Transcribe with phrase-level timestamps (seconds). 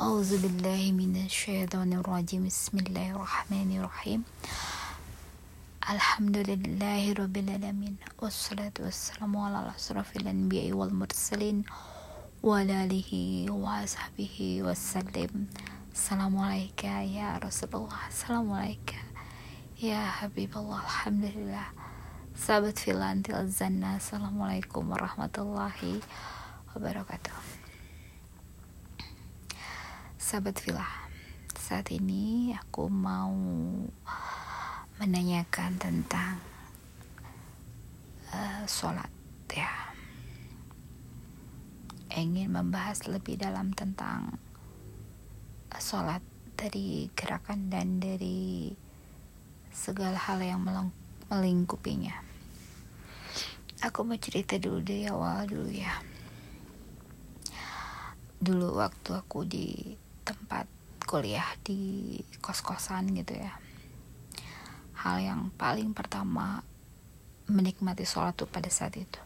[0.00, 4.20] أعوذ بالله من الشيطان الرجيم بسم الله الرحمن الرحيم
[5.90, 11.58] الحمد لله رب العالمين والصلاة والسلام على أشرف الأنبياء والمرسلين
[12.42, 13.10] وعلى آله
[13.52, 14.36] وصحبه
[14.66, 15.32] وسلم
[15.92, 16.84] السلام عليك
[17.18, 18.88] يا رسول الله السلام عليك
[19.82, 21.66] يا حبيب الله الحمد لله
[22.40, 26.00] sahabat filantil zanna assalamualaikum warahmatullahi
[26.72, 27.36] wabarakatuh
[30.25, 30.89] Sahabat Villa,
[31.53, 33.29] saat ini aku mau
[34.97, 36.41] menanyakan tentang
[38.33, 39.05] uh, sholat
[39.53, 39.69] ya.
[42.09, 44.41] Ingin membahas lebih dalam tentang
[45.69, 46.25] uh, sholat
[46.57, 48.73] dari gerakan dan dari
[49.69, 50.65] segala hal yang
[51.29, 52.17] melingkupinya.
[53.85, 56.01] Aku mau cerita dulu dari awal dulu ya.
[58.41, 60.65] Dulu waktu aku di tempat
[61.05, 63.53] kuliah di kos-kosan gitu ya.
[64.97, 66.65] Hal yang paling pertama
[67.45, 69.21] menikmati sholat tuh pada saat itu.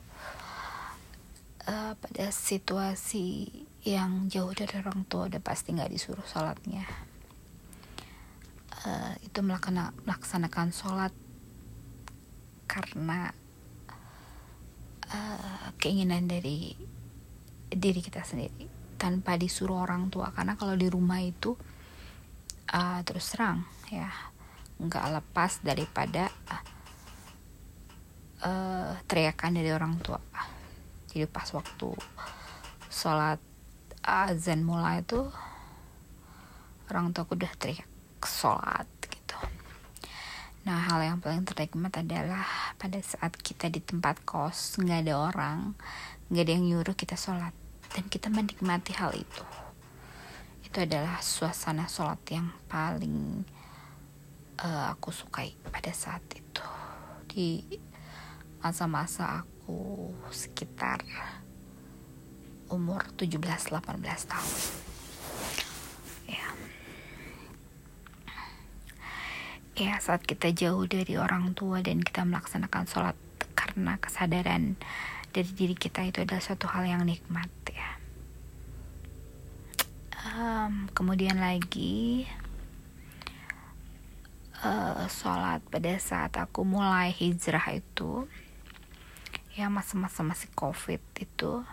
[1.63, 3.47] Uh, pada situasi
[3.87, 6.83] yang jauh dari orang tua udah pasti nggak disuruh sholatnya.
[8.83, 11.13] Uh, itu melaksana, melaksanakan sholat
[12.67, 13.31] karena
[15.09, 16.75] uh, keinginan dari
[17.69, 20.35] diri kita sendiri tanpa disuruh orang tua.
[20.35, 21.55] Karena kalau di rumah itu
[22.75, 24.11] uh, terus terang ya
[24.79, 26.27] nggak lepas daripada
[28.43, 30.19] uh, teriakan dari orang tua.
[31.09, 31.89] Jadi pas waktu
[32.91, 33.39] sholat
[34.03, 35.19] azan mulai itu
[36.89, 37.89] orang tua udah teriak
[38.23, 39.37] sholat gitu.
[40.63, 42.45] Nah hal yang paling ternikmat adalah
[42.79, 45.59] pada saat kita di tempat kos nggak ada orang
[46.29, 47.51] nggak ada yang nyuruh kita sholat
[47.93, 49.45] dan kita menikmati hal itu.
[50.65, 53.41] Itu adalah suasana sholat yang paling
[54.61, 56.65] uh, aku sukai pada saat itu.
[57.29, 57.49] Di
[58.61, 61.01] masa-masa aku sekitar
[62.69, 64.57] umur 17-18 tahun.
[66.29, 66.47] Ya.
[69.79, 73.17] Ya saat kita jauh dari orang tua dan kita melaksanakan sholat
[73.57, 74.77] karena kesadaran
[75.33, 77.49] dari diri kita itu adalah suatu hal yang nikmat
[80.39, 82.23] um, kemudian lagi
[84.63, 88.25] uh, sholat pada saat aku mulai hijrah itu
[89.59, 91.67] ya masa-masa masih covid itu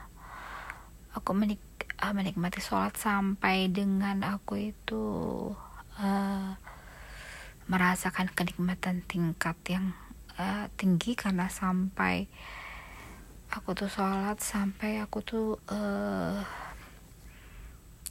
[1.15, 1.63] aku menik
[2.03, 5.05] uh, menikmati sholat sampai dengan aku itu
[6.03, 6.51] uh,
[7.71, 9.95] merasakan kenikmatan tingkat yang
[10.39, 12.27] uh, tinggi karena sampai
[13.55, 16.66] aku tuh sholat sampai aku tuh uh,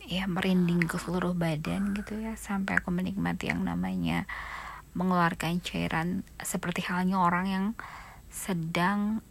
[0.05, 4.29] ya merinding ke seluruh badan gitu ya sampai aku menikmati yang namanya
[4.95, 7.65] mengeluarkan cairan seperti halnya orang yang
[8.31, 9.25] sedang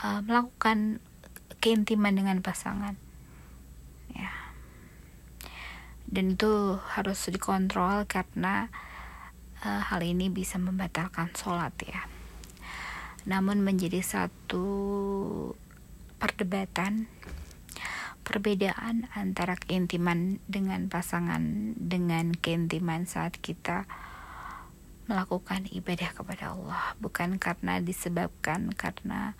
[0.00, 1.02] uh, melakukan
[1.60, 2.96] keintiman dengan pasangan.
[4.16, 4.32] Ya.
[6.08, 8.72] Dan itu harus dikontrol karena
[9.60, 12.08] uh, hal ini bisa membatalkan sholat ya.
[13.28, 14.64] Namun menjadi satu
[16.16, 17.08] perdebatan
[18.30, 23.90] perbedaan antara keintiman dengan pasangan dengan keintiman saat kita
[25.10, 26.94] melakukan ibadah kepada Allah.
[27.02, 29.34] Bukan karena disebabkan karena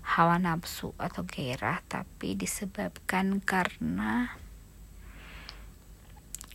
[0.00, 4.32] hawa nafsu atau gairah tapi disebabkan karena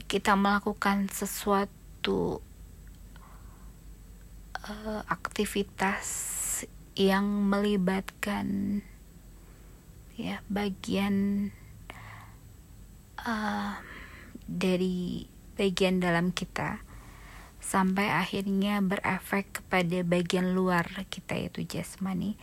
[0.09, 2.41] kita melakukan sesuatu
[4.66, 6.09] uh, aktivitas
[6.97, 8.81] yang melibatkan
[10.21, 11.49] ya bagian
[13.25, 13.73] uh,
[14.45, 15.25] dari
[15.57, 16.85] bagian dalam kita
[17.61, 22.37] sampai akhirnya berefek kepada bagian luar kita yaitu jasmani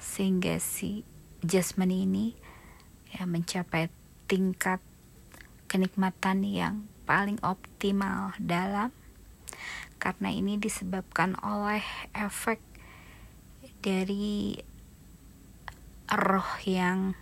[0.00, 1.04] sehingga si
[1.44, 2.26] jasmani ini
[3.12, 3.88] ya mencapai
[4.28, 4.80] tingkat
[5.66, 6.74] kenikmatan yang
[7.08, 8.92] paling optimal dalam
[10.00, 11.84] karena ini disebabkan oleh
[12.16, 12.62] efek
[13.80, 14.60] dari
[16.10, 17.14] roh yang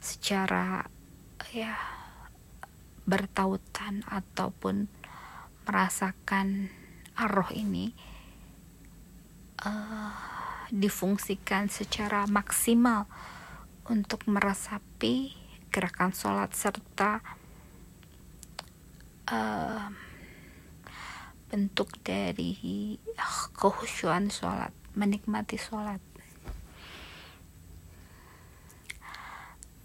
[0.00, 0.88] secara
[1.52, 1.76] ya
[3.04, 4.88] bertautan ataupun
[5.68, 6.72] merasakan
[7.20, 7.92] roh ini
[9.60, 10.16] uh,
[10.72, 13.04] difungsikan secara maksimal
[13.92, 15.36] untuk meresapi
[15.68, 17.20] gerakan sholat serta
[19.28, 19.86] uh,
[21.52, 22.96] bentuk dari
[23.52, 26.00] kehusuan sholat menikmati sholat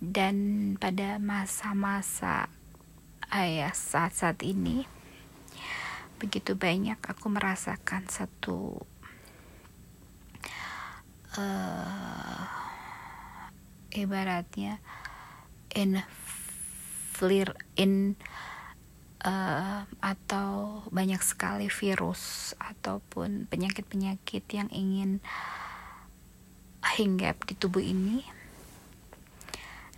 [0.05, 0.35] dan
[0.77, 2.49] pada masa-masa
[3.33, 4.85] ayah saat-saat ini
[6.21, 8.79] begitu banyak aku merasakan satu
[11.35, 12.45] uh,
[13.91, 14.79] ibaratnya
[15.75, 15.99] in
[17.11, 18.15] flir in
[19.25, 25.19] uh, atau banyak sekali virus ataupun penyakit-penyakit yang ingin
[26.95, 28.34] hinggap di tubuh ini.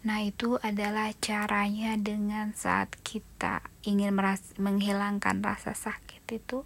[0.07, 4.15] Nah, itu adalah caranya dengan saat kita ingin
[4.55, 6.63] menghilangkan rasa sakit itu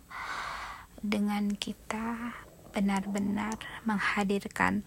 [1.01, 2.38] dengan kita
[2.69, 4.85] benar-benar menghadirkan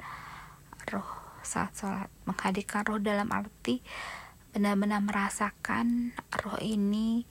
[0.87, 2.07] roh saat sholat.
[2.31, 3.83] Menghadirkan roh dalam arti
[4.55, 7.27] benar-benar merasakan roh ini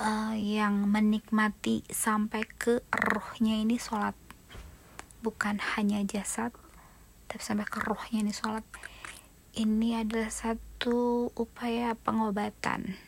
[0.00, 4.16] uh, yang menikmati sampai ke rohnya ini sholat.
[5.20, 6.56] Bukan hanya jasad
[7.28, 8.64] tapi sampai ke rohnya ini sholat
[9.54, 12.98] ini adalah satu upaya pengobatan.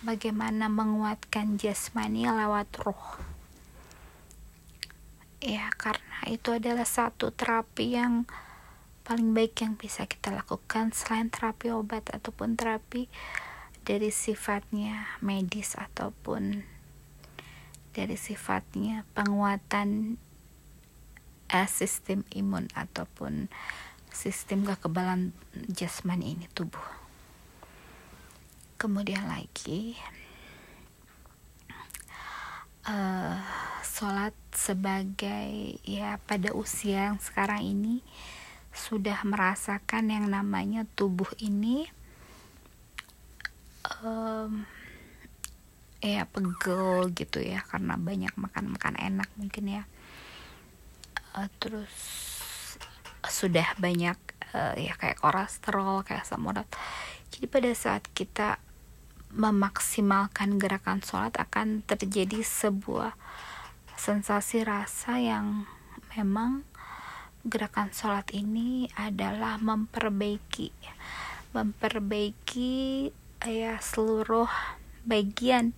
[0.00, 3.20] Bagaimana menguatkan jasmani lewat roh
[5.40, 8.28] ya karena itu adalah satu terapi yang
[9.08, 10.92] paling baik yang bisa kita lakukan.
[10.92, 13.08] Selain terapi obat ataupun terapi
[13.82, 16.62] dari sifatnya medis ataupun
[17.96, 20.20] dari sifatnya penguatan
[21.50, 23.50] uh, sistem imun ataupun
[24.10, 25.34] sistem kekebalan
[25.70, 26.82] jasmani ini tubuh.
[28.80, 29.96] Kemudian lagi
[32.88, 33.38] uh,
[33.84, 38.00] sholat sebagai ya pada usia yang sekarang ini
[38.70, 41.90] sudah merasakan yang namanya tubuh ini
[44.00, 44.64] um,
[46.00, 49.82] ya pegel gitu ya karena banyak makan makan enak mungkin ya.
[51.36, 52.39] Uh, terus
[53.26, 54.16] sudah banyak
[54.54, 56.66] uh, ya kayak kolesterol kayak asam urat
[57.30, 58.58] jadi pada saat kita
[59.30, 63.14] memaksimalkan gerakan sholat akan terjadi sebuah
[63.94, 65.70] sensasi rasa yang
[66.18, 66.66] memang
[67.46, 70.74] gerakan sholat ini adalah memperbaiki
[71.50, 73.10] memperbaiki
[73.42, 74.50] ya seluruh
[75.02, 75.74] bagian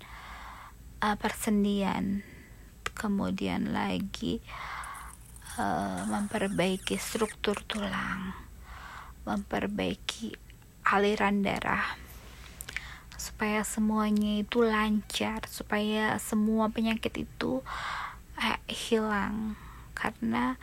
[1.00, 2.21] uh, persendian.
[2.93, 4.81] Kemudian lagi uh,
[6.08, 8.32] memperbaiki struktur tulang
[9.22, 10.34] memperbaiki
[10.82, 11.94] aliran darah
[13.22, 17.62] supaya semuanya itu lancar supaya semua penyakit itu
[18.43, 19.54] eh, hilang.
[19.94, 20.58] Karena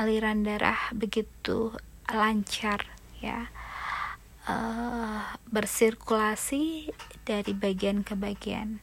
[0.00, 1.76] aliran darah begitu
[2.08, 2.88] lancar
[3.20, 3.52] ya.
[4.48, 5.20] Uh,
[5.52, 6.90] bersirkulasi
[7.28, 8.80] dari bagian ke bagian.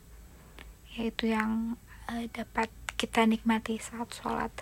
[0.93, 4.53] Yaitu yang uh, dapat kita nikmati saat sholat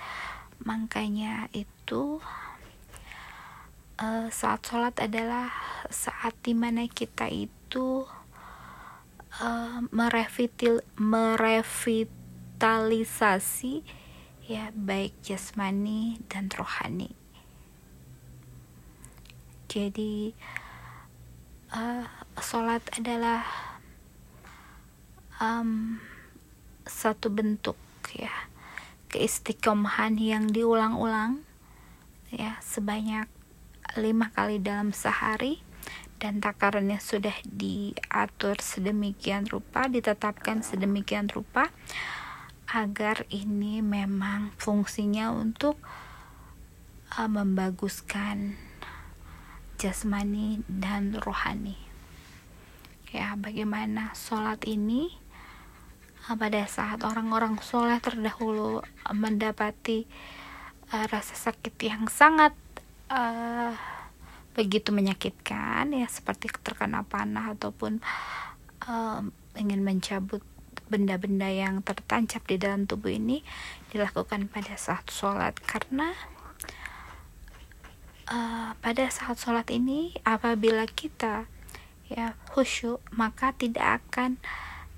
[0.63, 2.23] makanya itu
[3.99, 5.51] uh, saat sholat adalah
[5.91, 8.07] saat di mana kita itu
[9.41, 13.83] uh, merevitil merevitalisasi
[14.45, 17.09] ya baik jasmani dan rohani.
[19.65, 20.37] Jadi
[21.73, 22.05] uh,
[22.39, 23.43] sholat adalah
[25.41, 25.97] um,
[26.85, 27.75] satu bentuk
[28.13, 28.53] ya
[29.15, 31.39] keistiqomahan yang diulang-ulang
[32.35, 33.31] ya sebanyak
[33.95, 35.63] lima kali dalam sehari
[36.19, 41.71] dan takarannya sudah diatur sedemikian rupa, ditetapkan sedemikian rupa
[42.67, 45.79] agar ini memang fungsinya untuk
[47.15, 48.59] uh, membaguskan
[49.79, 51.79] jasmani dan rohani.
[53.15, 55.07] Ya, bagaimana sholat ini
[56.33, 58.81] pada saat orang-orang sholat terdahulu
[59.13, 60.09] mendapati
[60.89, 62.57] uh, rasa sakit yang sangat
[63.13, 63.77] uh,
[64.57, 68.01] begitu menyakitkan ya seperti terkena panah ataupun
[68.89, 70.41] um, ingin mencabut
[70.89, 73.41] benda-benda yang tertancap di dalam tubuh ini
[73.89, 75.57] dilakukan pada saat sholat.
[75.65, 76.13] Karena
[78.29, 81.49] uh, pada saat sholat ini apabila kita
[82.05, 84.37] ya khusyuk maka tidak akan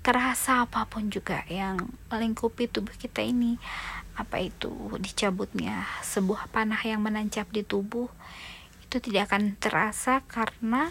[0.02, 1.78] terasa apa pun juga yang
[2.08, 3.60] melingkupi tubuh kita ini.
[4.18, 8.10] Apa itu dicabutnya sebuah panah yang menancap di tubuh
[8.82, 10.88] itu tidak akan terasa karena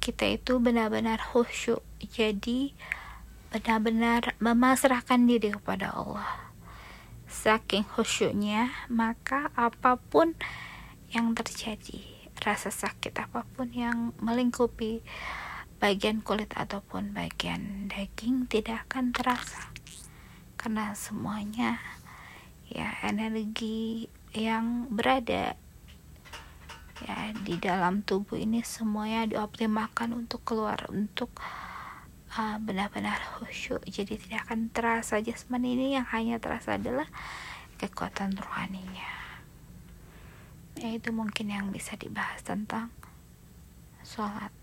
[0.00, 1.84] kita itu benar-benar khusyuk.
[2.00, 2.72] Jadi
[3.50, 6.48] benar-benar memasrahkan diri kepada Allah.
[7.26, 10.38] Saking khusyuknya maka apa pun
[11.10, 15.04] yang terjadi rasa sakit apa pun yang melingkupi
[15.80, 19.72] bagian kulit ataupun bagian daging tidak akan terasa.
[20.60, 21.80] Karena semuanya
[22.68, 24.06] ya energi
[24.36, 25.58] yang berada
[27.00, 31.32] ya di dalam tubuh ini semuanya dioptimalkan untuk keluar untuk
[32.36, 33.80] uh, benar-benar khusyuk.
[33.88, 35.18] Jadi tidak akan terasa.
[35.24, 37.08] Jasmani ini yang hanya terasa adalah
[37.80, 39.10] kekuatan rohaninya.
[40.76, 42.92] Ya itu mungkin yang bisa dibahas tentang
[44.04, 44.59] sholat.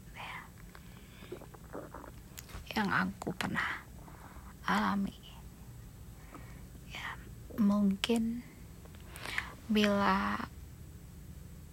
[2.78, 3.82] Yang aku pernah
[4.70, 5.18] alami.
[6.94, 7.18] Ya
[7.58, 8.46] mungkin
[9.66, 10.38] bila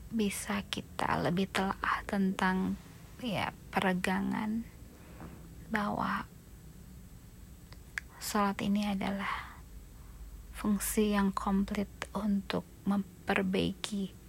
[0.08, 1.76] bisa kita lebih telah
[2.08, 2.80] tentang
[3.20, 4.64] ya peregangan
[5.68, 6.24] bahwa
[8.16, 9.60] sholat ini adalah
[10.56, 14.24] fungsi yang komplit untuk memperbaiki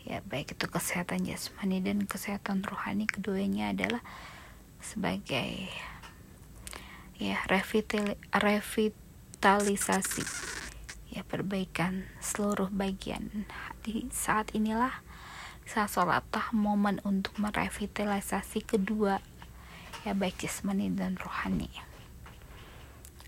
[0.00, 3.04] ya baik itu kesehatan jasmani dan kesehatan rohani.
[3.04, 4.00] Keduanya adalah
[4.80, 5.68] sebagai
[7.20, 7.36] ya
[8.32, 10.24] revitalisasi
[11.10, 13.44] ya perbaikan seluruh bagian.
[13.84, 15.04] Di saat inilah
[15.68, 19.22] saat sholatah momen untuk merevitalisasi kedua
[20.02, 21.70] ya baik jasmani dan rohani.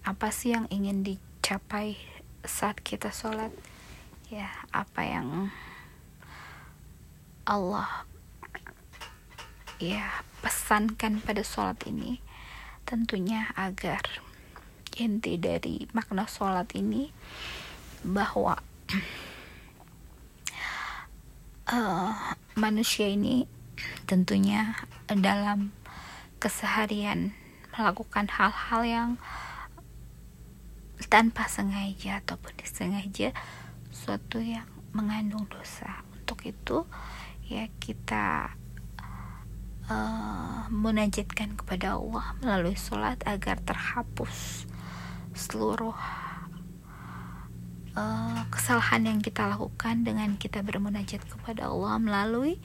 [0.02, 1.94] Apa sih yang ingin dicapai
[2.42, 3.52] saat kita sholat?
[4.32, 5.52] Ya apa yang
[7.44, 8.08] Allah
[9.76, 12.18] ya pesankan pada sholat ini
[12.82, 14.02] tentunya agar
[14.98, 17.08] inti dari makna sholat ini
[18.02, 18.58] bahwa
[21.70, 22.12] uh,
[22.58, 23.46] manusia ini
[24.04, 24.76] tentunya
[25.08, 25.72] dalam
[26.42, 27.32] keseharian
[27.72, 29.10] melakukan hal-hal yang
[31.08, 33.32] tanpa sengaja ataupun disengaja
[33.92, 36.04] suatu yang mengandung dosa.
[36.16, 36.84] Untuk itu
[37.48, 38.56] ya kita
[39.88, 44.68] uh, menajatkan kepada Allah melalui sholat agar terhapus
[45.32, 45.96] seluruh
[47.96, 52.60] uh, kesalahan yang kita lakukan dengan kita bermunajat kepada Allah melalui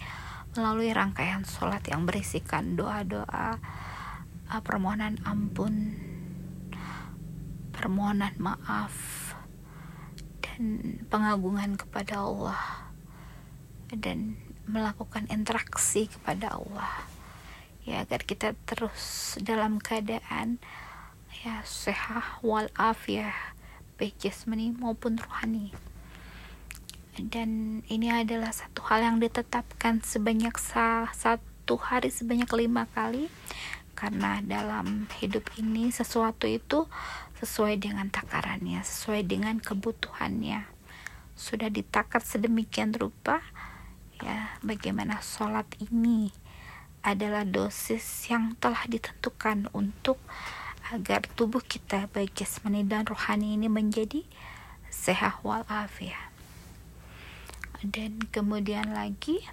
[0.57, 3.61] melalui rangkaian sholat yang berisikan doa-doa
[4.49, 5.95] uh, permohonan ampun
[7.77, 8.93] permohonan maaf
[10.41, 12.89] dan pengagungan kepada Allah.
[13.93, 17.07] Dan melakukan interaksi kepada Allah.
[17.87, 20.59] Ya agar kita terus dalam keadaan
[21.43, 23.55] ya sehat walafiat
[23.95, 25.73] baik jasmani maupun rohani.
[27.17, 33.31] Dan ini adalah satu hal yang ditetapkan sebanyak satu hari sebanyak lima kali.
[33.97, 36.85] Karena dalam hidup ini sesuatu itu
[37.41, 40.65] sesuai dengan takarannya sesuai dengan kebutuhannya.
[41.37, 43.41] Sudah ditakar sedemikian rupa
[44.21, 46.33] ya bagaimana sholat ini
[47.05, 50.19] adalah dosis yang telah ditentukan untuk
[50.91, 54.23] agar tubuh kita baik jasmani dan rohani ini menjadi
[54.87, 56.31] sehat walafiat.
[57.83, 59.43] Dan kemudian lagi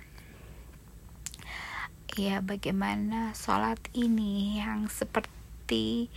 [2.14, 6.09] ya bagaimana sholat ini yang seperti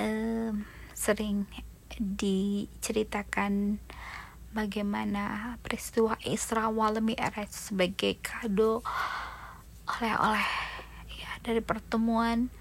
[0.00, 0.64] um,
[0.96, 1.44] sering
[2.00, 3.76] diceritakan
[4.52, 8.84] bagaimana peristiwa Isra wal Mi'raj sebagai kado
[9.88, 10.48] oleh-oleh
[11.16, 12.52] ya dari pertemuan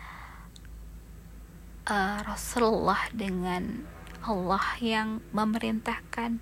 [1.91, 3.83] uh, Rasulullah dengan
[4.23, 6.39] Allah yang memerintahkan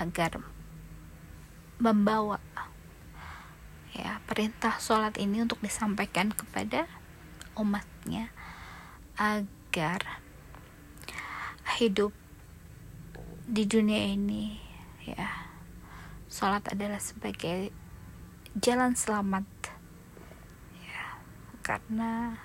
[0.00, 0.40] agar
[1.76, 2.40] membawa
[3.92, 6.88] ya perintah sholat ini untuk disampaikan kepada
[7.60, 8.32] umatnya
[9.20, 10.22] agar
[11.76, 12.16] hidup
[13.52, 14.56] di dunia ini
[15.04, 15.28] ya.
[16.32, 17.68] Sholat adalah sebagai
[18.56, 19.44] jalan selamat
[20.80, 21.20] ya.
[21.60, 22.40] Karena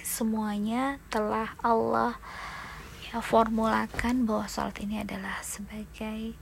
[0.00, 2.16] semuanya telah Allah
[3.12, 6.32] ya formulakan bahwa sholat ini adalah sebagai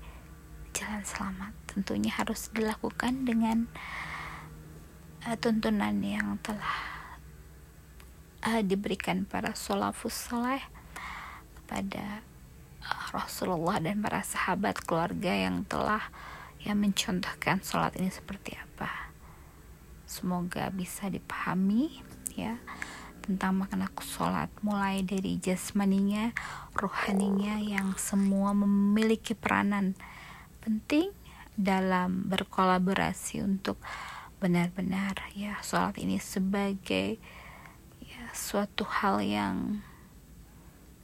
[0.70, 1.50] jalan selamat.
[1.66, 3.66] Tentunya harus dilakukan dengan
[5.26, 7.10] uh, tuntunan yang telah
[8.46, 10.62] uh, diberikan para solafus soleh
[11.58, 12.22] kepada
[13.12, 16.02] Rasulullah dan para sahabat keluarga yang telah
[16.64, 19.12] yang mencontohkan sholat ini seperti apa.
[20.08, 22.00] Semoga bisa dipahami
[22.36, 22.56] ya
[23.24, 24.52] tentang makna sholat.
[24.60, 26.32] Mulai dari jasmaninya
[26.76, 29.96] rohaninya yang semua memiliki peranan
[30.60, 31.12] penting
[31.54, 33.78] dalam berkolaborasi untuk
[34.42, 37.16] benar-benar ya sholat ini sebagai
[38.02, 39.80] ya suatu hal yang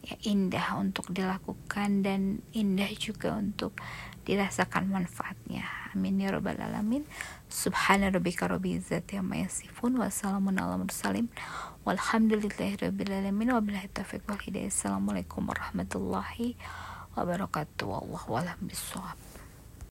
[0.00, 3.76] ya indah untuk dilakukan dan indah juga untuk
[4.24, 5.64] dirasakan manfaatnya.
[5.92, 7.02] Amin ya robbal alamin.
[7.50, 11.26] Subhana rabbika rabbil izzati amma yasifun wa salamun ala mursalin.
[11.82, 13.50] Walhamdulillahi rabbil alamin.
[13.52, 14.70] Wa billahi taufiq wal hidayah.
[14.70, 16.54] Assalamualaikum warahmatullahi
[17.18, 17.86] wabarakatuh.
[17.90, 19.29] Wallahu a'lam bissawab